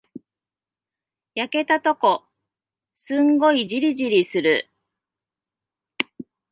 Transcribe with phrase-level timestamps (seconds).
[1.35, 2.23] 焼けたとこ、
[2.95, 4.67] すんごいじりじりする。